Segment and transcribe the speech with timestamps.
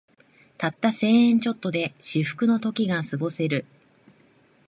[0.57, 3.65] たった千円ちょっとで至福の時がすごせる